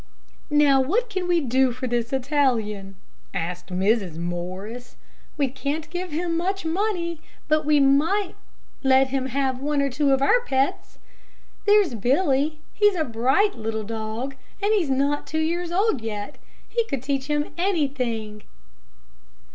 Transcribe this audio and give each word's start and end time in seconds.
"Now, 0.49 0.81
what 0.81 1.11
can 1.11 1.27
we 1.27 1.39
do 1.41 1.71
for 1.71 1.85
this 1.85 2.11
Italian?" 2.11 2.95
asked 3.35 3.67
Mrs. 3.67 4.17
Morris. 4.17 4.97
"We 5.37 5.47
can't 5.47 5.87
give 5.91 6.09
him 6.09 6.35
much 6.35 6.65
money, 6.65 7.21
but 7.47 7.67
we 7.67 7.79
might 7.79 8.33
let 8.81 9.09
him 9.09 9.27
have 9.27 9.59
one 9.61 9.79
or 9.79 9.91
two 9.91 10.11
of 10.11 10.23
our 10.23 10.41
pets. 10.43 10.97
There's 11.65 11.93
Billy, 11.93 12.61
he's 12.73 12.95
a 12.95 13.03
bright, 13.03 13.53
little 13.55 13.83
dog, 13.83 14.33
and 14.59 14.89
not 14.89 15.27
two 15.27 15.37
years 15.37 15.71
old 15.71 16.01
yet. 16.01 16.39
He 16.67 16.83
could 16.85 17.03
teach 17.03 17.27
him 17.27 17.53
anything." 17.55 18.41